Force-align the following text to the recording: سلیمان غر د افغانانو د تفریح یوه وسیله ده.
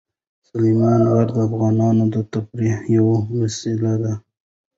سلیمان 0.47 1.01
غر 1.11 1.27
د 1.35 1.37
افغانانو 1.47 2.03
د 2.13 2.15
تفریح 2.33 2.77
یوه 2.95 3.17
وسیله 3.37 3.93
ده. 4.01 4.13